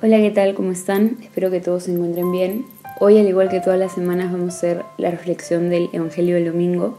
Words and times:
Hola, 0.00 0.18
¿qué 0.18 0.30
tal? 0.30 0.54
¿Cómo 0.54 0.70
están? 0.70 1.16
Espero 1.24 1.50
que 1.50 1.58
todos 1.58 1.82
se 1.82 1.92
encuentren 1.92 2.30
bien. 2.30 2.64
Hoy, 3.00 3.18
al 3.18 3.26
igual 3.26 3.48
que 3.48 3.58
todas 3.58 3.80
las 3.80 3.94
semanas, 3.94 4.30
vamos 4.30 4.54
a 4.54 4.56
hacer 4.56 4.82
la 4.96 5.10
reflexión 5.10 5.70
del 5.70 5.90
Evangelio 5.92 6.36
del 6.36 6.44
Domingo 6.44 6.96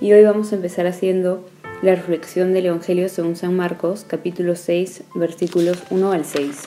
y 0.00 0.14
hoy 0.14 0.24
vamos 0.24 0.50
a 0.50 0.56
empezar 0.56 0.86
haciendo 0.86 1.44
la 1.82 1.94
reflexión 1.94 2.54
del 2.54 2.64
Evangelio 2.64 3.10
según 3.10 3.36
San 3.36 3.54
Marcos, 3.54 4.06
capítulo 4.08 4.56
6, 4.56 5.02
versículos 5.16 5.82
1 5.90 6.12
al 6.12 6.24
6. 6.24 6.62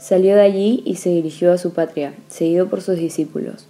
Salió 0.00 0.34
de 0.34 0.42
allí 0.42 0.82
y 0.84 0.96
se 0.96 1.10
dirigió 1.10 1.52
a 1.52 1.58
su 1.58 1.72
patria, 1.72 2.12
seguido 2.26 2.68
por 2.68 2.80
sus 2.80 2.96
discípulos. 2.96 3.68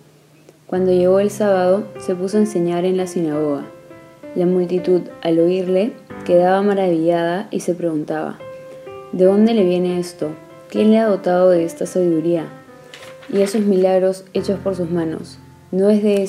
Cuando 0.67 0.93
llegó 0.93 1.21
el 1.21 1.29
sábado, 1.29 1.85
se 1.99 2.15
puso 2.15 2.39
a 2.39 2.41
enseñar 2.41 2.87
en 2.87 2.97
la 2.97 3.07
sinagoga. 3.07 3.67
La 4.35 4.47
multitud, 4.47 5.03
al 5.21 5.41
oírle, 5.41 5.93
quedaba 6.25 6.63
maravillada 6.63 7.49
y 7.51 7.61
se 7.61 7.75
preguntaba, 7.75 8.39
¿de 9.13 9.27
dónde 9.27 9.53
le 9.53 9.65
viene 9.65 10.01
esto? 10.01 10.31
¿Quién 10.75 10.91
le 10.91 10.99
ha 10.99 11.07
dotado 11.07 11.51
de 11.51 11.65
esta 11.65 11.87
sabiduría? 11.87 12.49
Y 13.33 13.43
esos 13.43 13.61
milagros 13.61 14.25
hechos 14.35 14.59
por 14.59 14.75
sus 14.75 14.91
manos. 14.91 15.39
¿No 15.71 15.89
es, 15.89 16.03
de 16.03 16.29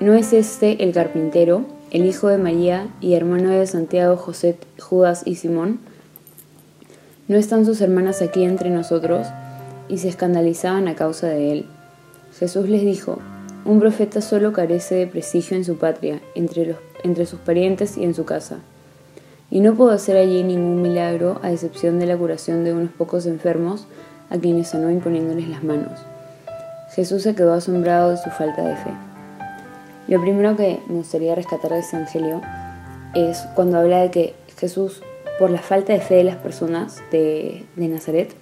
¿No 0.00 0.12
es 0.12 0.34
este 0.34 0.84
el 0.84 0.92
carpintero, 0.92 1.64
el 1.90 2.04
hijo 2.04 2.28
de 2.28 2.36
María 2.36 2.88
y 3.00 3.14
hermano 3.14 3.48
de 3.48 3.66
Santiago, 3.66 4.18
José, 4.18 4.58
Judas 4.78 5.22
y 5.24 5.36
Simón? 5.36 5.80
¿No 7.26 7.38
están 7.38 7.64
sus 7.64 7.80
hermanas 7.80 8.20
aquí 8.20 8.44
entre 8.44 8.68
nosotros? 8.68 9.26
Y 9.88 9.96
se 9.96 10.10
escandalizaban 10.10 10.86
a 10.86 10.94
causa 10.94 11.28
de 11.28 11.50
él. 11.50 11.66
Jesús 12.38 12.68
les 12.68 12.82
dijo, 12.82 13.18
un 13.64 13.80
profeta 13.80 14.20
solo 14.20 14.52
carece 14.52 14.96
de 14.96 15.06
prestigio 15.06 15.56
en 15.56 15.64
su 15.64 15.78
patria, 15.78 16.20
entre, 16.34 16.66
los, 16.66 16.76
entre 17.02 17.24
sus 17.24 17.40
parientes 17.40 17.96
y 17.96 18.04
en 18.04 18.12
su 18.12 18.26
casa 18.26 18.58
y 19.50 19.60
no 19.60 19.74
pudo 19.74 19.90
hacer 19.90 20.16
allí 20.16 20.42
ningún 20.42 20.80
milagro 20.80 21.40
a 21.42 21.52
excepción 21.52 21.98
de 21.98 22.06
la 22.06 22.16
curación 22.16 22.64
de 22.64 22.72
unos 22.72 22.90
pocos 22.90 23.26
enfermos 23.26 23.86
a 24.30 24.38
quienes 24.38 24.68
sanó 24.68 24.90
imponiéndoles 24.90 25.48
las 25.48 25.64
manos. 25.64 26.00
Jesús 26.94 27.22
se 27.22 27.34
quedó 27.34 27.54
asombrado 27.54 28.10
de 28.10 28.16
su 28.16 28.30
falta 28.30 28.62
de 28.62 28.76
fe. 28.76 28.90
Lo 30.08 30.20
primero 30.20 30.56
que 30.56 30.80
me 30.88 30.96
gustaría 30.96 31.34
rescatar 31.34 31.72
de 31.72 31.80
este 31.80 31.96
Evangelio 31.96 32.40
es 33.14 33.38
cuando 33.54 33.78
habla 33.78 34.00
de 34.00 34.10
que 34.10 34.34
Jesús, 34.56 35.02
por 35.38 35.50
la 35.50 35.60
falta 35.60 35.92
de 35.92 36.00
fe 36.00 36.16
de 36.16 36.24
las 36.24 36.36
personas 36.36 37.02
de, 37.10 37.64
de 37.76 37.88
Nazaret, 37.88 38.32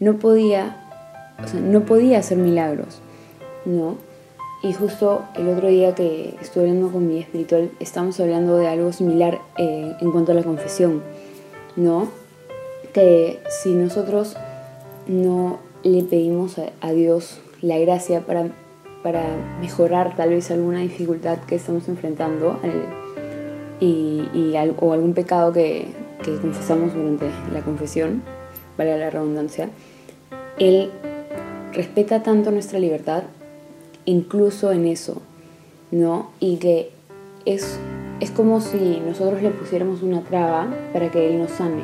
no 0.00 0.18
podía, 0.18 0.76
o 1.42 1.48
sea, 1.48 1.60
no 1.60 1.82
podía 1.82 2.18
hacer 2.18 2.38
milagros, 2.38 3.00
¿no? 3.64 3.96
Y 4.62 4.72
justo 4.72 5.22
el 5.34 5.48
otro 5.48 5.68
día 5.68 5.94
que 5.94 6.34
estuve 6.40 6.64
hablando 6.64 6.90
con 6.90 7.06
mi 7.06 7.18
espiritual, 7.18 7.70
estamos 7.78 8.18
hablando 8.20 8.56
de 8.56 8.68
algo 8.68 8.92
similar 8.92 9.38
eh, 9.58 9.94
en 10.00 10.10
cuanto 10.10 10.32
a 10.32 10.34
la 10.34 10.42
confesión, 10.42 11.02
¿no? 11.76 12.08
Que 12.94 13.40
si 13.50 13.74
nosotros 13.74 14.34
no 15.06 15.58
le 15.82 16.02
pedimos 16.02 16.56
a, 16.80 16.92
Dios 16.92 17.38
la 17.60 17.78
gracia 17.78 18.22
para, 18.22 18.48
para 19.02 19.24
mejorar 19.60 20.16
tal 20.16 20.30
vez 20.30 20.50
alguna 20.50 20.80
dificultad 20.80 21.38
que 21.46 21.56
estamos 21.56 21.88
enfrentando 21.88 22.58
y, 23.78 24.24
o 24.80 24.92
algún 24.94 25.12
pecado 25.12 25.52
que, 25.52 25.86
que 26.24 26.34
confesamos 26.38 26.94
durante 26.94 27.26
la 27.52 27.60
confesión, 27.60 28.22
vale 28.78 28.98
la 28.98 29.10
redundancia, 29.10 29.68
Él 30.58 30.90
respeta 31.72 32.22
tanto 32.22 32.50
nuestra 32.50 32.78
libertad 32.78 33.24
incluso 34.06 34.72
en 34.72 34.86
eso, 34.86 35.20
¿no? 35.90 36.30
Y 36.40 36.56
que 36.56 36.90
es, 37.44 37.78
es 38.20 38.30
como 38.30 38.60
si 38.60 39.02
nosotros 39.06 39.42
le 39.42 39.50
pusiéramos 39.50 40.02
una 40.02 40.22
traba 40.22 40.68
para 40.92 41.10
que 41.10 41.28
Él 41.28 41.38
nos 41.38 41.50
sane, 41.50 41.82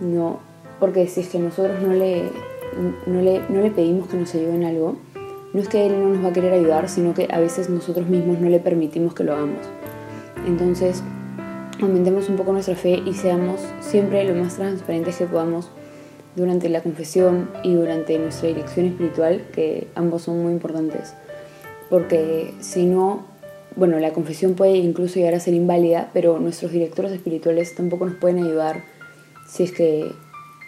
¿no? 0.00 0.40
Porque 0.78 1.06
si 1.06 1.20
es 1.20 1.28
que 1.28 1.38
nosotros 1.38 1.80
no 1.82 1.94
le, 1.94 2.24
no 3.06 3.22
le, 3.22 3.40
no 3.48 3.62
le 3.62 3.70
pedimos 3.70 4.08
que 4.08 4.16
nos 4.18 4.34
ayude 4.34 4.54
en 4.54 4.64
algo, 4.64 4.96
no 5.54 5.60
es 5.60 5.68
que 5.68 5.86
Él 5.86 5.98
no 5.98 6.08
nos 6.10 6.22
va 6.24 6.28
a 6.28 6.32
querer 6.32 6.52
ayudar, 6.52 6.88
sino 6.88 7.14
que 7.14 7.28
a 7.30 7.40
veces 7.40 7.70
nosotros 7.70 8.08
mismos 8.08 8.38
no 8.40 8.50
le 8.50 8.60
permitimos 8.60 9.14
que 9.14 9.24
lo 9.24 9.32
hagamos. 9.32 9.60
Entonces, 10.46 11.02
aumentemos 11.80 12.28
un 12.28 12.36
poco 12.36 12.52
nuestra 12.52 12.76
fe 12.76 13.02
y 13.06 13.14
seamos 13.14 13.60
siempre 13.80 14.24
lo 14.24 14.34
más 14.34 14.56
transparentes 14.56 15.16
que 15.16 15.26
podamos 15.26 15.70
durante 16.36 16.68
la 16.68 16.82
confesión 16.82 17.50
y 17.64 17.74
durante 17.74 18.18
nuestra 18.18 18.48
dirección 18.48 18.86
espiritual, 18.86 19.46
que 19.52 19.88
ambos 19.94 20.22
son 20.22 20.42
muy 20.42 20.52
importantes. 20.52 21.14
Porque 21.88 22.54
si 22.60 22.86
no, 22.86 23.24
bueno, 23.74 23.98
la 23.98 24.12
confesión 24.12 24.54
puede 24.54 24.76
incluso 24.76 25.14
llegar 25.14 25.34
a 25.34 25.40
ser 25.40 25.54
inválida, 25.54 26.10
pero 26.12 26.38
nuestros 26.38 26.72
directores 26.72 27.12
espirituales 27.12 27.74
tampoco 27.74 28.06
nos 28.06 28.16
pueden 28.16 28.44
ayudar 28.44 28.84
si 29.48 29.62
es 29.62 29.72
que, 29.72 30.12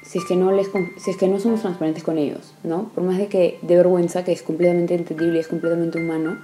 si 0.02 0.18
es 0.18 0.24
que, 0.24 0.36
no, 0.36 0.52
les, 0.52 0.70
si 0.96 1.10
es 1.10 1.16
que 1.16 1.28
no 1.28 1.38
somos 1.38 1.60
transparentes 1.60 2.02
con 2.02 2.16
ellos, 2.16 2.54
¿no? 2.64 2.90
Por 2.94 3.04
más 3.04 3.18
de 3.18 3.26
que 3.26 3.58
de 3.62 3.76
vergüenza, 3.76 4.24
que 4.24 4.32
es 4.32 4.42
completamente 4.42 4.94
entendible 4.94 5.38
es 5.38 5.48
completamente 5.48 5.98
humano, 5.98 6.38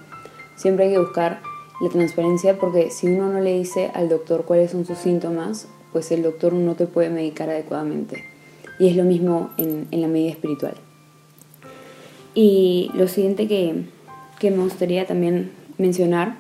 siempre 0.56 0.86
hay 0.86 0.92
que 0.92 0.98
buscar 0.98 1.40
la 1.80 1.88
transparencia 1.88 2.58
porque 2.58 2.90
si 2.90 3.08
uno 3.08 3.32
no 3.32 3.40
le 3.40 3.52
dice 3.52 3.90
al 3.94 4.08
doctor 4.08 4.44
cuáles 4.44 4.72
son 4.72 4.84
sus 4.84 4.98
síntomas, 4.98 5.68
pues 5.92 6.10
el 6.12 6.22
doctor 6.22 6.52
no 6.52 6.74
te 6.74 6.86
puede 6.86 7.08
medicar 7.08 7.48
adecuadamente. 7.48 8.33
Y 8.78 8.88
es 8.88 8.96
lo 8.96 9.04
mismo 9.04 9.50
en, 9.56 9.88
la 9.90 10.08
medida 10.08 10.30
espiritual. 10.30 10.74
Y 12.34 12.90
lo 12.94 13.06
siguiente 13.08 13.46
que, 13.46 13.84
que 14.38 14.50
me 14.50 14.62
gustaría 14.62 15.06
también 15.06 15.52
mencionar 15.78 16.36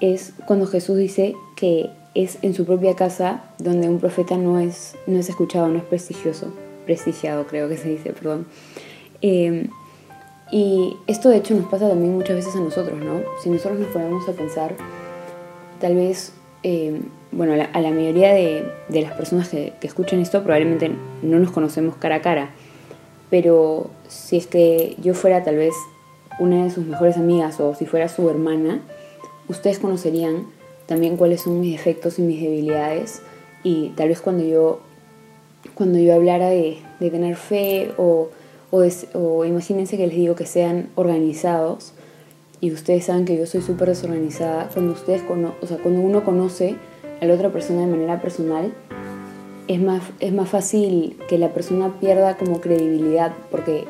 es 0.00 0.34
cuando 0.46 0.66
Jesús 0.66 0.96
dice 0.96 1.34
que 1.56 1.90
es 2.14 2.38
en 2.42 2.54
su 2.54 2.64
propia 2.64 2.94
casa 2.94 3.44
donde 3.58 3.88
un 3.88 3.98
profeta 3.98 4.36
no 4.36 4.58
es, 4.58 4.96
no 5.06 5.18
es 5.18 5.28
escuchado, 5.28 5.68
no 5.68 5.78
es 5.78 5.84
prestigioso, 5.84 6.52
prestigiado 6.86 7.46
creo 7.46 7.68
que 7.68 7.76
se 7.76 7.88
dice, 7.88 8.12
perdón. 8.12 8.46
Eh, 9.22 9.68
y 10.50 10.96
esto 11.06 11.30
de 11.30 11.38
hecho 11.38 11.54
nos 11.54 11.66
pasa 11.66 11.88
también 11.88 12.14
muchas 12.14 12.36
veces 12.36 12.54
a 12.54 12.60
nosotros, 12.60 12.98
¿no? 13.00 13.22
Si 13.42 13.50
nosotros 13.50 13.80
nos 13.80 13.88
ponemos 13.88 14.28
a 14.28 14.32
pensar, 14.32 14.76
tal 15.80 15.96
vez 15.96 16.32
eh, 16.62 17.00
bueno, 17.36 17.52
a 17.52 17.80
la, 17.80 17.90
mayoría 17.90 18.32
de, 18.32 18.64
las 18.88 19.12
personas 19.12 19.48
que, 19.48 19.72
escuchan 19.82 20.20
esto 20.20 20.42
probablemente 20.42 20.90
no 21.22 21.38
nos 21.38 21.50
conocemos 21.50 21.96
cara 21.96 22.16
a 22.16 22.22
cara, 22.22 22.50
pero 23.30 23.90
si 24.08 24.36
es 24.36 24.46
que 24.46 24.96
yo 25.02 25.14
fuera 25.14 25.42
tal 25.42 25.56
vez 25.56 25.74
una 26.38 26.64
de 26.64 26.70
sus 26.70 26.86
mejores 26.86 27.16
amigas 27.16 27.58
o 27.60 27.74
si 27.74 27.86
fuera 27.86 28.08
su 28.08 28.28
hermana, 28.30 28.80
ustedes 29.48 29.78
conocerían 29.78 30.46
también 30.86 31.16
cuáles 31.16 31.42
son 31.42 31.60
mis 31.60 31.72
defectos 31.72 32.18
y 32.18 32.22
mis 32.22 32.40
debilidades. 32.40 33.22
Y 33.62 33.90
tal 33.90 34.08
vez 34.08 34.20
cuando 34.20 34.44
yo, 34.44 34.80
cuando 35.74 35.98
yo 35.98 36.14
hablara 36.14 36.48
de, 36.48 36.78
tener 36.98 37.36
fe 37.36 37.92
o, 37.96 38.30
o 38.70 39.44
imagínense 39.44 39.96
que 39.96 40.06
les 40.06 40.16
digo 40.16 40.34
que 40.34 40.46
sean 40.46 40.88
organizados, 40.94 41.92
y 42.60 42.72
ustedes 42.72 43.04
saben 43.04 43.24
que 43.24 43.36
yo 43.36 43.46
soy 43.46 43.60
súper 43.60 43.88
desorganizada, 43.88 44.70
cuando, 44.72 44.92
ustedes 44.92 45.22
o 45.28 45.66
sea, 45.66 45.76
cuando 45.78 46.00
uno 46.00 46.24
conoce 46.24 46.76
a 47.20 47.24
la 47.26 47.34
otra 47.34 47.50
persona 47.50 47.80
de 47.80 47.86
manera 47.86 48.20
personal, 48.20 48.72
es 49.68 49.80
más, 49.80 50.02
es 50.20 50.32
más 50.32 50.48
fácil 50.48 51.18
que 51.28 51.38
la 51.38 51.50
persona 51.50 51.94
pierda 52.00 52.36
como 52.36 52.60
credibilidad 52.60 53.32
porque 53.50 53.84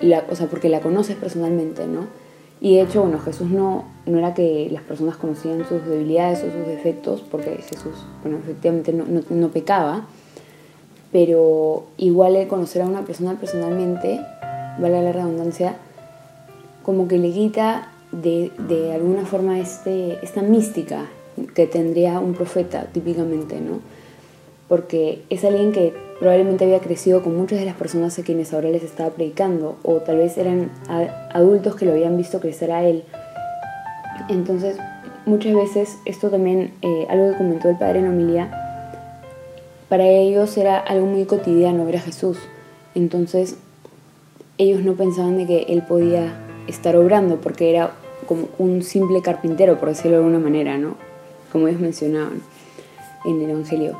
la, 0.00 0.24
o 0.30 0.34
sea, 0.34 0.46
porque 0.46 0.68
la 0.68 0.80
conoces 0.80 1.16
personalmente, 1.16 1.86
¿no? 1.86 2.06
Y 2.60 2.76
de 2.76 2.82
hecho, 2.82 3.02
bueno, 3.02 3.20
Jesús 3.20 3.50
no, 3.50 3.84
no 4.06 4.18
era 4.18 4.34
que 4.34 4.68
las 4.72 4.82
personas 4.82 5.16
conocían 5.16 5.66
sus 5.68 5.84
debilidades 5.86 6.40
o 6.40 6.50
sus 6.50 6.66
defectos, 6.66 7.22
porque 7.30 7.56
Jesús, 7.62 7.92
bueno, 8.22 8.38
efectivamente 8.38 8.92
no, 8.92 9.04
no, 9.04 9.20
no 9.30 9.48
pecaba, 9.48 10.06
pero 11.12 11.84
igual 11.98 12.34
el 12.34 12.48
conocer 12.48 12.82
a 12.82 12.86
una 12.86 13.02
persona 13.02 13.34
personalmente, 13.34 14.20
vale 14.80 15.02
la 15.02 15.12
redundancia, 15.12 15.76
como 16.82 17.06
que 17.06 17.18
le 17.18 17.30
quita 17.32 17.92
de, 18.10 18.50
de 18.58 18.92
alguna 18.92 19.24
forma 19.24 19.60
este, 19.60 20.18
esta 20.24 20.42
mística 20.42 21.06
que 21.46 21.66
tendría 21.66 22.20
un 22.20 22.34
profeta 22.34 22.86
típicamente, 22.92 23.60
¿no? 23.60 23.80
Porque 24.68 25.22
es 25.30 25.44
alguien 25.44 25.72
que 25.72 25.94
probablemente 26.18 26.64
había 26.64 26.80
crecido 26.80 27.22
con 27.22 27.36
muchas 27.36 27.58
de 27.58 27.64
las 27.64 27.76
personas 27.76 28.18
a 28.18 28.22
quienes 28.22 28.52
ahora 28.52 28.70
les 28.70 28.82
estaba 28.82 29.10
predicando, 29.10 29.76
o 29.82 29.96
tal 29.96 30.18
vez 30.18 30.36
eran 30.36 30.70
adultos 31.32 31.76
que 31.76 31.86
lo 31.86 31.92
habían 31.92 32.16
visto 32.16 32.40
crecer 32.40 32.72
a 32.72 32.84
él. 32.84 33.04
Entonces, 34.28 34.76
muchas 35.26 35.54
veces, 35.54 35.98
esto 36.04 36.28
también, 36.28 36.72
eh, 36.82 37.06
algo 37.08 37.30
que 37.30 37.38
comentó 37.38 37.68
el 37.68 37.78
padre 37.78 38.00
en 38.00 38.08
homilía, 38.08 38.50
para 39.88 40.06
ellos 40.06 40.56
era 40.58 40.78
algo 40.78 41.06
muy 41.06 41.24
cotidiano 41.24 41.86
ver 41.86 41.96
a 41.96 42.00
Jesús. 42.00 42.38
Entonces, 42.94 43.56
ellos 44.58 44.82
no 44.82 44.94
pensaban 44.94 45.38
de 45.38 45.46
que 45.46 45.62
él 45.68 45.82
podía 45.82 46.34
estar 46.66 46.96
obrando, 46.96 47.36
porque 47.40 47.70
era 47.70 47.92
como 48.26 48.48
un 48.58 48.82
simple 48.82 49.22
carpintero, 49.22 49.78
por 49.78 49.88
decirlo 49.88 50.18
de 50.18 50.24
alguna 50.24 50.38
manera, 50.40 50.76
¿no? 50.76 50.96
Como 51.52 51.68
ellos 51.68 51.80
mencionaban 51.80 52.42
en 53.24 53.42
el 53.42 53.50
Evangelio. 53.50 53.98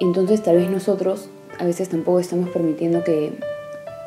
Entonces 0.00 0.42
tal 0.42 0.56
vez 0.56 0.70
nosotros 0.70 1.28
a 1.58 1.64
veces 1.64 1.88
tampoco 1.88 2.18
estamos 2.18 2.50
permitiendo 2.50 3.04
que, 3.04 3.38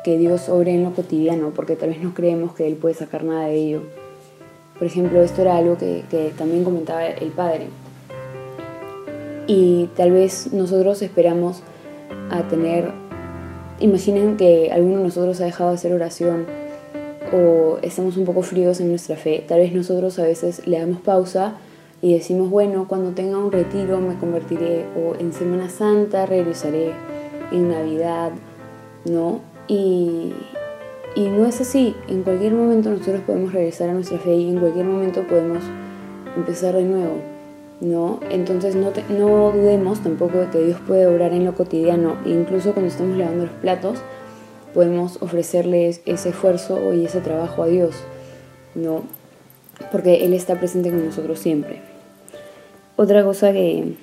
que 0.04 0.18
Dios 0.18 0.48
obre 0.48 0.74
en 0.74 0.84
lo 0.84 0.92
cotidiano, 0.92 1.50
porque 1.50 1.76
tal 1.76 1.90
vez 1.90 2.00
no 2.00 2.12
creemos 2.12 2.54
que 2.54 2.66
Él 2.66 2.74
puede 2.74 2.94
sacar 2.94 3.24
nada 3.24 3.46
de 3.46 3.54
ello. 3.54 3.82
Por 4.78 4.86
ejemplo, 4.86 5.22
esto 5.22 5.42
era 5.42 5.56
algo 5.56 5.78
que, 5.78 6.04
que 6.10 6.32
también 6.36 6.64
comentaba 6.64 7.06
el 7.06 7.30
Padre. 7.30 7.68
Y 9.46 9.88
tal 9.96 10.10
vez 10.10 10.52
nosotros 10.52 11.00
esperamos 11.02 11.62
a 12.30 12.42
tener 12.48 12.92
imaginen 13.80 14.36
que 14.36 14.70
alguno 14.72 14.98
de 14.98 15.04
nosotros 15.04 15.40
ha 15.40 15.44
dejado 15.44 15.70
de 15.70 15.76
hacer 15.76 15.92
oración 15.92 16.46
o 17.32 17.78
estamos 17.82 18.16
un 18.16 18.24
poco 18.24 18.42
fríos 18.42 18.80
en 18.80 18.88
nuestra 18.88 19.16
fe. 19.16 19.44
Tal 19.46 19.60
vez 19.60 19.72
nosotros 19.72 20.18
a 20.18 20.22
veces 20.22 20.66
le 20.66 20.78
damos 20.78 21.00
pausa 21.00 21.56
y 22.06 22.12
decimos, 22.12 22.50
bueno, 22.50 22.86
cuando 22.86 23.10
tenga 23.10 23.36
un 23.36 23.50
retiro 23.50 24.00
me 24.00 24.14
convertiré 24.14 24.86
o 24.96 25.16
en 25.18 25.32
Semana 25.32 25.68
Santa 25.68 26.24
regresaré, 26.24 26.92
en 27.50 27.68
Navidad, 27.68 28.30
¿no? 29.04 29.40
Y, 29.66 30.32
y 31.16 31.28
no 31.28 31.46
es 31.46 31.60
así, 31.60 31.96
en 32.06 32.22
cualquier 32.22 32.52
momento 32.52 32.90
nosotros 32.90 33.22
podemos 33.26 33.52
regresar 33.52 33.88
a 33.88 33.92
nuestra 33.92 34.18
fe 34.18 34.36
y 34.36 34.50
en 34.50 34.60
cualquier 34.60 34.86
momento 34.86 35.26
podemos 35.26 35.64
empezar 36.36 36.76
de 36.76 36.84
nuevo, 36.84 37.16
¿no? 37.80 38.20
Entonces 38.30 38.76
no, 38.76 38.92
no 39.08 39.50
dudemos 39.50 39.98
tampoco 39.98 40.38
de 40.38 40.50
que 40.50 40.62
Dios 40.62 40.78
puede 40.86 41.08
obrar 41.08 41.32
en 41.32 41.44
lo 41.44 41.56
cotidiano, 41.56 42.18
incluso 42.24 42.72
cuando 42.72 42.88
estamos 42.88 43.16
lavando 43.16 43.46
los 43.46 43.54
platos, 43.54 43.98
podemos 44.74 45.20
ofrecerles 45.22 46.02
ese 46.06 46.28
esfuerzo 46.28 46.92
y 46.92 47.06
ese 47.06 47.20
trabajo 47.20 47.64
a 47.64 47.66
Dios, 47.66 47.96
¿no? 48.76 49.02
Porque 49.90 50.24
Él 50.24 50.34
está 50.34 50.54
presente 50.56 50.90
con 50.90 51.04
nosotros 51.04 51.40
siempre. 51.40 51.95
Otra 52.96 53.22
cosa 53.24 53.52
que, 53.52 53.94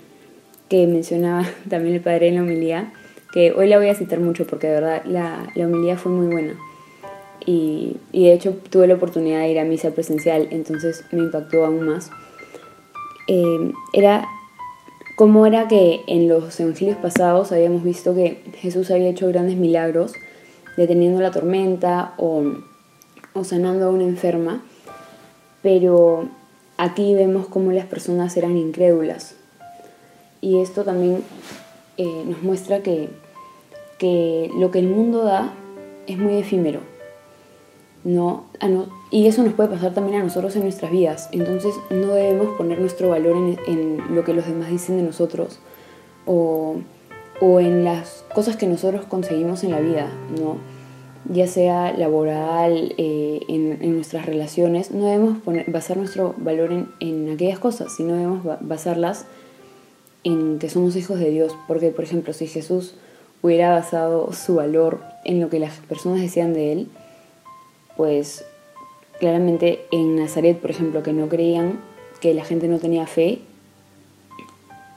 que 0.69 0.87
mencionaba 0.87 1.45
también 1.69 1.95
el 1.95 2.01
Padre 2.01 2.29
en 2.29 2.35
la 2.35 2.41
homilía, 2.41 2.93
que 3.33 3.51
hoy 3.51 3.67
la 3.67 3.77
voy 3.77 3.89
a 3.89 3.95
citar 3.95 4.19
mucho 4.19 4.45
porque 4.45 4.67
de 4.67 4.73
verdad 4.73 5.01
la, 5.05 5.51
la 5.55 5.65
homilía 5.65 5.97
fue 5.97 6.11
muy 6.11 6.27
buena. 6.27 6.55
Y, 7.45 7.97
y, 8.13 8.25
de 8.25 8.33
hecho 8.33 8.55
tuve 8.69 8.87
la 8.87 8.93
oportunidad 8.93 9.39
de 9.39 9.49
ir 9.49 9.59
a 9.59 9.65
misa 9.65 9.91
presencial, 9.91 10.47
entonces 10.51 11.03
me 11.11 11.19
impactó 11.23 11.65
aún 11.65 11.87
más. 11.87 12.09
Eh, 13.27 13.73
era 13.91 14.27
cómo 15.15 15.45
era 15.45 15.67
que 15.67 16.01
en 16.07 16.27
los 16.27 16.59
evangelios 16.59 16.97
pasados 16.97 17.51
habíamos 17.51 17.83
visto 17.83 18.15
que 18.15 18.41
Jesús 18.57 18.91
había 18.91 19.09
hecho 19.09 19.27
grandes 19.27 19.57
milagros 19.57 20.13
deteniendo 20.77 21.21
la 21.21 21.31
tormenta 21.31 22.13
o, 22.17 22.43
sanando 23.43 23.87
a 23.87 23.89
una 23.91 24.03
enferma, 24.03 24.63
pero 25.61 26.29
aquí 26.77 27.13
vemos 27.15 27.47
cómo 27.47 27.71
las 27.71 27.85
personas 27.85 28.35
eran 28.37 28.57
incrédulas. 28.57 29.35
Y 30.41 30.59
esto 30.59 30.83
también 30.83 31.23
eh, 31.97 32.23
nos 32.25 32.41
muestra 32.43 32.79
que, 32.79 33.09
que 33.97 34.51
lo 34.57 34.71
que 34.71 34.79
el 34.79 34.87
mundo 34.87 35.23
da 35.23 35.53
es 36.07 36.17
muy 36.17 36.35
efímero. 36.37 36.81
No, 38.03 38.43
y 39.11 39.27
eso 39.27 39.43
nos 39.43 39.53
puede 39.53 39.69
pasar 39.69 39.93
también 39.93 40.19
a 40.19 40.23
nosotros 40.23 40.55
en 40.57 40.63
nuestras 40.63 40.91
vidas. 40.91 41.29
Entonces 41.31 41.73
no 41.89 42.07
debemos 42.13 42.57
poner 42.57 42.79
nuestro 42.79 43.09
valor 43.09 43.37
en, 43.37 43.57
en 43.65 44.15
lo 44.15 44.25
que 44.25 44.33
los 44.33 44.45
demás 44.45 44.69
dicen 44.69 44.97
de 44.97 45.03
nosotros 45.03 45.59
o 46.25 46.77
o 47.41 47.59
en 47.59 47.83
las 47.83 48.23
cosas 48.33 48.55
que 48.55 48.67
nosotros 48.67 49.05
conseguimos 49.05 49.63
en 49.63 49.71
la 49.71 49.79
vida, 49.81 50.07
¿no? 50.39 50.57
Ya 51.29 51.47
sea 51.47 51.93
laboral, 51.93 52.93
eh, 52.97 53.39
en, 53.47 53.95
nuestras 53.95 54.25
relaciones, 54.25 54.91
no 54.91 55.05
debemos 55.05 55.37
basar 55.67 55.97
nuestro 55.97 56.35
valor 56.37 56.71
en, 56.71 56.89
en, 56.99 57.31
aquellas 57.33 57.59
cosas, 57.59 57.95
sino 57.95 58.13
debemos 58.13 58.43
basarlas 58.61 59.25
en 60.23 60.59
que 60.59 60.69
somos 60.69 60.95
hijos 60.95 61.19
de 61.19 61.29
Dios. 61.29 61.55
Porque, 61.67 61.89
por 61.91 62.03
ejemplo, 62.03 62.33
si 62.33 62.47
Jesús 62.47 62.95
hubiera 63.41 63.71
basado 63.71 64.31
su 64.33 64.55
valor 64.55 65.01
en 65.25 65.39
lo 65.39 65.49
que 65.49 65.59
las 65.59 65.77
personas 65.79 66.21
decían 66.21 66.53
de 66.53 66.71
él, 66.71 66.87
pues 67.95 68.45
claramente 69.19 69.85
en 69.91 70.15
Nazaret, 70.15 70.59
por 70.59 70.71
ejemplo, 70.71 71.03
que 71.03 71.13
no 71.13 71.29
creían, 71.29 71.79
que 72.19 72.33
la 72.33 72.43
gente 72.43 72.67
no 72.67 72.79
tenía 72.79 73.05
fe, 73.05 73.39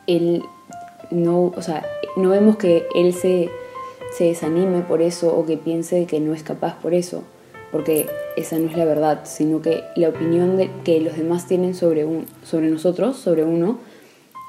él 0.07 0.43
no, 1.11 1.53
o 1.57 1.63
sea, 1.63 1.85
no 2.17 2.31
vemos 2.31 2.57
que 2.57 2.87
él 2.95 3.13
se, 3.13 3.49
se 4.17 4.25
desanime 4.25 4.81
por 4.81 5.03
eso 5.03 5.37
o 5.37 5.45
que 5.45 5.59
piense 5.59 6.07
que 6.07 6.21
no 6.21 6.33
es 6.33 6.43
capaz 6.43 6.81
por 6.81 6.95
eso, 6.95 7.23
porque 7.71 8.07
esa 8.37 8.59
no 8.59 8.71
es 8.71 8.77
la 8.77 8.87
verdad, 8.87 9.21
sino 9.25 9.61
que 9.61 9.85
la 9.95 10.09
opinión 10.09 10.59
que 10.85 11.01
los 11.01 11.17
demás 11.17 11.47
tienen 11.47 11.75
sobre, 11.75 12.07
un, 12.07 12.25
sobre 12.43 12.69
nosotros, 12.69 13.17
sobre 13.17 13.45
uno, 13.45 13.79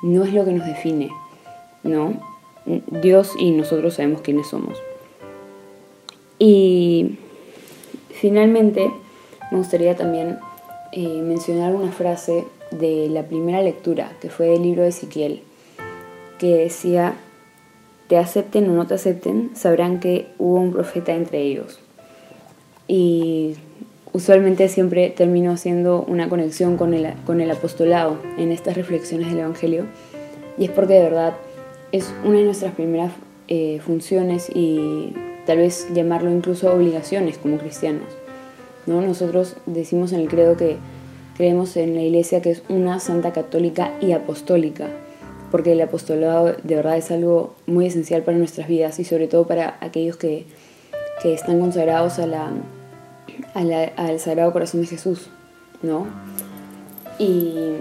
no 0.03 0.23
es 0.23 0.33
lo 0.33 0.45
que 0.45 0.53
nos 0.53 0.65
define, 0.65 1.09
¿no? 1.83 2.13
Dios 2.65 3.33
y 3.37 3.51
nosotros 3.51 3.95
sabemos 3.95 4.21
quiénes 4.21 4.47
somos. 4.47 4.77
Y 6.39 7.17
finalmente 8.11 8.89
me 9.51 9.57
gustaría 9.57 9.97
también 9.97 10.39
eh, 10.93 11.21
mencionar 11.21 11.75
una 11.75 11.91
frase 11.91 12.45
de 12.71 13.09
la 13.09 13.23
primera 13.23 13.61
lectura, 13.61 14.13
que 14.21 14.29
fue 14.29 14.47
del 14.47 14.63
libro 14.63 14.83
de 14.83 14.89
Ezequiel, 14.89 15.41
que 16.37 16.55
decía, 16.55 17.15
te 18.07 18.17
acepten 18.17 18.69
o 18.69 18.73
no 18.73 18.87
te 18.87 18.95
acepten, 18.95 19.51
sabrán 19.55 19.99
que 19.99 20.27
hubo 20.37 20.55
un 20.55 20.71
profeta 20.71 21.13
entre 21.13 21.41
ellos. 21.41 21.79
Y 22.87 23.55
usualmente 24.13 24.69
siempre 24.69 25.09
termino 25.09 25.51
haciendo 25.51 26.03
una 26.03 26.29
conexión 26.29 26.77
con 26.77 26.93
el, 26.93 27.13
con 27.25 27.41
el 27.41 27.51
apostolado 27.51 28.17
en 28.37 28.51
estas 28.51 28.75
reflexiones 28.75 29.29
del 29.29 29.39
Evangelio, 29.39 29.85
y 30.57 30.65
es 30.65 30.71
porque 30.71 30.93
de 30.93 31.03
verdad 31.03 31.35
es 31.91 32.13
una 32.23 32.37
de 32.37 32.45
nuestras 32.45 32.73
primeras 32.73 33.11
eh, 33.47 33.79
funciones 33.85 34.49
y 34.53 35.13
tal 35.45 35.59
vez 35.59 35.87
llamarlo 35.93 36.31
incluso 36.31 36.73
obligaciones 36.73 37.37
como 37.37 37.57
cristianos. 37.57 38.07
¿no? 38.85 39.01
Nosotros 39.01 39.57
decimos 39.65 40.11
en 40.13 40.21
el 40.21 40.27
credo 40.27 40.57
que 40.57 40.77
creemos 41.37 41.77
en 41.77 41.95
la 41.95 42.01
iglesia 42.01 42.41
que 42.41 42.51
es 42.51 42.63
una 42.67 42.99
santa 42.99 43.31
católica 43.31 43.93
y 44.01 44.11
apostólica, 44.11 44.89
porque 45.51 45.73
el 45.73 45.81
apostolado 45.81 46.55
de 46.61 46.75
verdad 46.75 46.97
es 46.97 47.11
algo 47.11 47.55
muy 47.65 47.87
esencial 47.87 48.23
para 48.23 48.37
nuestras 48.37 48.67
vidas 48.67 48.99
y 48.99 49.03
sobre 49.03 49.27
todo 49.27 49.47
para 49.47 49.77
aquellos 49.81 50.17
que, 50.17 50.45
que 51.21 51.33
están 51.33 51.59
consagrados 51.59 52.19
a 52.19 52.27
la, 52.27 52.51
al 53.53 54.19
Sagrado 54.19 54.51
Corazón 54.51 54.81
de 54.81 54.87
Jesús, 54.87 55.29
¿no? 55.81 56.07
Y, 57.19 57.75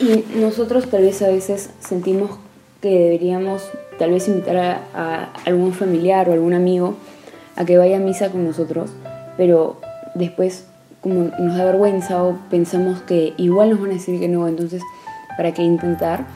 y 0.00 0.24
nosotros 0.36 0.88
tal 0.88 1.02
vez 1.02 1.20
a 1.22 1.28
veces 1.28 1.70
sentimos 1.80 2.38
que 2.80 2.90
deberíamos 2.90 3.68
tal 3.98 4.12
vez 4.12 4.28
invitar 4.28 4.56
a, 4.94 5.32
algún 5.44 5.72
familiar 5.72 6.28
o 6.28 6.32
algún 6.32 6.54
amigo 6.54 6.94
a 7.56 7.64
que 7.64 7.76
vaya 7.76 7.96
a 7.96 8.00
misa 8.00 8.30
con 8.30 8.44
nosotros, 8.44 8.90
pero 9.36 9.80
después 10.14 10.66
como 11.00 11.30
nos 11.38 11.56
da 11.56 11.64
vergüenza 11.64 12.22
o 12.22 12.38
pensamos 12.50 13.02
que 13.02 13.34
igual 13.36 13.70
nos 13.70 13.80
van 13.80 13.90
a 13.90 13.94
decir 13.94 14.18
que 14.20 14.28
no, 14.28 14.48
entonces 14.48 14.82
para 15.38 15.54
qué 15.54 15.62
intentar, 15.62 16.26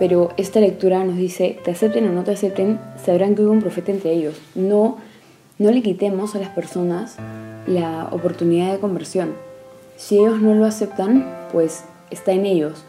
pero 0.00 0.32
esta 0.36 0.58
lectura 0.58 1.04
nos 1.04 1.16
dice, 1.16 1.58
te 1.64 1.70
acepten 1.70 2.08
o 2.08 2.12
no 2.12 2.24
te 2.24 2.32
acepten, 2.32 2.80
sabrán 3.02 3.36
que 3.36 3.42
hubo 3.42 3.52
un 3.52 3.60
profeta 3.60 3.92
entre 3.92 4.12
ellos. 4.12 4.34
No, 4.56 4.98
no 5.58 5.70
le 5.70 5.80
quitemos 5.80 6.34
a 6.34 6.40
las 6.40 6.50
personas 6.50 7.16
la 7.68 8.08
oportunidad 8.10 8.72
de 8.72 8.80
conversión. 8.80 9.34
Si 9.96 10.18
ellos 10.18 10.40
no 10.40 10.54
lo 10.54 10.66
aceptan, 10.66 11.24
pues 11.52 11.84
está 12.10 12.32
en 12.32 12.46
ellos. 12.46 12.84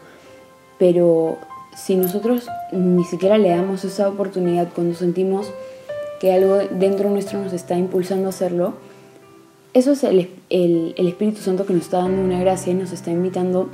Pero 0.76 1.38
si 1.76 1.94
nosotros 1.94 2.48
ni 2.72 3.04
siquiera 3.04 3.38
le 3.38 3.50
damos 3.50 3.84
esa 3.84 4.08
oportunidad 4.08 4.70
cuando 4.74 4.96
sentimos 4.96 5.52
que 6.20 6.32
algo 6.32 6.58
dentro 6.58 7.10
nuestro 7.10 7.40
nos 7.40 7.52
está 7.52 7.78
impulsando 7.78 8.26
a 8.26 8.30
hacerlo, 8.30 8.74
eso 9.72 9.92
es 9.92 10.02
el, 10.02 10.28
Espíritu 10.96 11.40
Santo 11.40 11.64
que 11.64 11.74
nos 11.74 11.82
está 11.82 11.98
dando 11.98 12.20
una 12.20 12.40
gracia 12.40 12.72
y 12.72 12.74
nos 12.74 12.90
está 12.90 13.12
invitando 13.12 13.70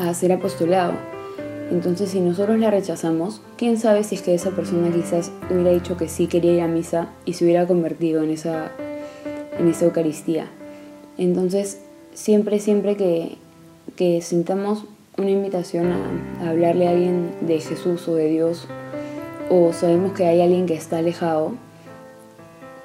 a 0.00 0.14
ser 0.14 0.32
apostolado. 0.32 0.94
Entonces, 1.70 2.10
si 2.10 2.20
nosotros 2.20 2.58
la 2.58 2.70
rechazamos, 2.70 3.42
quién 3.56 3.78
sabe 3.78 4.02
si 4.02 4.16
es 4.16 4.22
que 4.22 4.34
esa 4.34 4.50
persona 4.50 4.90
quizás 4.92 5.30
hubiera 5.50 5.70
dicho 5.70 5.96
que 5.96 6.08
sí 6.08 6.26
quería 6.26 6.54
ir 6.54 6.60
a 6.62 6.66
misa 6.66 7.08
y 7.24 7.34
se 7.34 7.44
hubiera 7.44 7.66
convertido 7.66 8.22
en 8.24 8.30
esa, 8.30 8.72
en 9.58 9.68
esa 9.68 9.84
Eucaristía. 9.84 10.46
Entonces, 11.16 11.80
siempre, 12.12 12.58
siempre 12.58 12.96
que, 12.96 13.36
que 13.94 14.20
sintamos 14.20 14.84
una 15.16 15.30
invitación 15.30 15.92
a, 15.92 16.50
hablarle 16.50 16.88
a 16.88 16.90
alguien 16.90 17.30
de 17.42 17.60
Jesús 17.60 18.08
o 18.08 18.14
de 18.14 18.28
Dios, 18.28 18.66
o 19.48 19.72
sabemos 19.72 20.12
que 20.12 20.26
hay 20.26 20.40
alguien 20.40 20.66
que 20.66 20.74
está 20.74 20.98
alejado, 20.98 21.52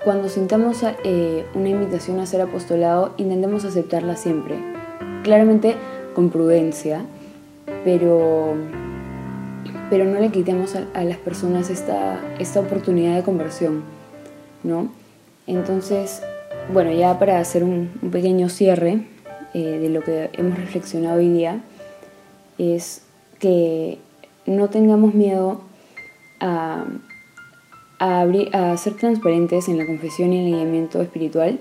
cuando 0.04 0.30
sintamos 0.30 0.84
eh, 1.04 1.46
una 1.56 1.70
invitación 1.70 2.20
a 2.20 2.28
ser 2.28 2.42
apostolado, 2.42 3.16
intentemos 3.18 3.66
aceptarla 3.66 4.16
siempre. 4.16 4.56
Claramente, 5.24 5.76
con 6.16 6.30
prudencia, 6.30 7.06
pero, 7.84 8.56
pero 9.92 10.06
no 10.06 10.20
le 10.20 10.30
quitemos 10.30 10.76
a, 10.76 11.04
las 11.04 11.18
personas 11.18 11.70
esta, 11.70 12.20
esta 12.40 12.62
oportunidad 12.62 13.16
de 13.16 13.22
conversión, 13.22 13.84
¿no? 14.64 14.90
Entonces, 15.46 16.24
bueno, 16.74 16.92
ya 16.92 17.20
para 17.20 17.40
hacer 17.40 17.64
un, 17.64 17.92
pequeño 18.12 18.50
cierre 18.50 19.06
eh, 19.54 19.80
de 19.80 19.90
lo 19.90 20.02
que 20.02 20.32
hemos 20.34 20.58
reflexionado 20.58 21.18
hoy 21.18 21.30
día, 21.30 21.62
es 22.58 23.04
que 23.38 24.00
no 24.48 24.70
tengamos 24.70 25.14
miedo 25.14 25.62
a, 26.40 26.86
a, 28.00 28.22
abrir, 28.22 28.56
a 28.56 28.76
ser 28.78 28.94
transparentes 28.96 29.68
en 29.68 29.78
la 29.78 29.86
confesión 29.86 30.34
y 30.34 30.40
el 30.40 30.46
lineamiento 30.46 31.02
espiritual 31.02 31.60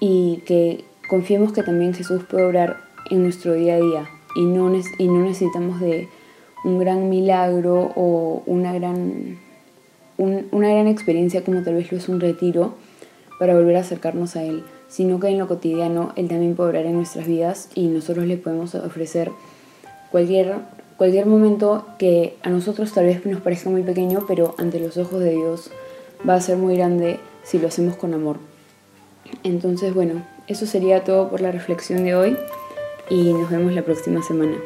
y 0.00 0.42
que 0.46 0.84
confiemos 1.08 1.52
que 1.52 1.62
también 1.62 1.94
Jesús 1.94 2.24
puede 2.24 2.44
obrar 2.44 2.91
en 3.10 3.22
nuestro 3.22 3.54
día 3.54 3.74
a 3.74 3.80
día 3.80 4.10
y 4.34 4.44
no, 4.44 4.72
y 4.98 5.08
no 5.08 5.24
necesitamos 5.24 5.80
de 5.80 6.08
un 6.64 6.78
gran 6.78 7.08
milagro 7.08 7.92
o 7.96 8.42
una 8.46 8.72
gran, 8.72 9.38
una 10.16 10.68
gran 10.68 10.86
experiencia 10.86 11.44
como 11.44 11.62
tal 11.62 11.74
vez 11.74 11.90
lo 11.90 11.98
es 11.98 12.08
un 12.08 12.20
retiro 12.20 12.74
para 13.38 13.54
volver 13.54 13.76
a 13.76 13.80
acercarnos 13.80 14.36
a 14.36 14.44
Él, 14.44 14.62
sino 14.88 15.18
que 15.18 15.28
en 15.28 15.38
lo 15.38 15.48
cotidiano 15.48 16.12
Él 16.16 16.28
también 16.28 16.54
puede 16.54 16.70
obrar 16.70 16.86
en 16.86 16.94
nuestras 16.94 17.26
vidas 17.26 17.68
y 17.74 17.88
nosotros 17.88 18.26
le 18.26 18.36
podemos 18.36 18.74
ofrecer 18.74 19.32
cualquier, 20.10 20.54
cualquier 20.96 21.26
momento 21.26 21.84
que 21.98 22.36
a 22.42 22.50
nosotros 22.50 22.92
tal 22.92 23.06
vez 23.06 23.26
nos 23.26 23.40
parezca 23.40 23.70
muy 23.70 23.82
pequeño, 23.82 24.24
pero 24.28 24.54
ante 24.58 24.78
los 24.78 24.96
ojos 24.96 25.20
de 25.20 25.32
Dios 25.32 25.70
va 26.28 26.34
a 26.34 26.40
ser 26.40 26.56
muy 26.56 26.76
grande 26.76 27.18
si 27.42 27.58
lo 27.58 27.68
hacemos 27.68 27.96
con 27.96 28.14
amor. 28.14 28.36
Entonces, 29.42 29.94
bueno, 29.94 30.24
eso 30.46 30.66
sería 30.66 31.04
todo 31.04 31.30
por 31.30 31.40
la 31.40 31.50
reflexión 31.50 32.04
de 32.04 32.14
hoy 32.14 32.36
y 33.08 33.32
nos 33.32 33.50
vemos 33.50 33.72
la 33.72 33.82
próxima 33.82 34.22
semana. 34.22 34.56